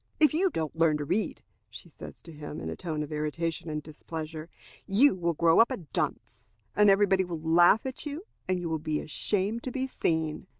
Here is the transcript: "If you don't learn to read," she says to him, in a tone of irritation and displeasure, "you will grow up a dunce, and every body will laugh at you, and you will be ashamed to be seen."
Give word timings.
"If 0.19 0.33
you 0.33 0.49
don't 0.49 0.75
learn 0.75 0.97
to 0.97 1.05
read," 1.05 1.43
she 1.69 1.87
says 1.87 2.23
to 2.23 2.31
him, 2.31 2.59
in 2.59 2.71
a 2.71 2.75
tone 2.75 3.03
of 3.03 3.11
irritation 3.11 3.69
and 3.69 3.83
displeasure, 3.83 4.49
"you 4.87 5.13
will 5.13 5.35
grow 5.35 5.59
up 5.59 5.69
a 5.69 5.77
dunce, 5.77 6.47
and 6.75 6.89
every 6.89 7.05
body 7.05 7.23
will 7.23 7.39
laugh 7.39 7.85
at 7.85 8.03
you, 8.03 8.25
and 8.47 8.59
you 8.59 8.67
will 8.67 8.79
be 8.79 8.99
ashamed 8.99 9.61
to 9.61 9.71
be 9.71 9.85
seen." 9.85 10.47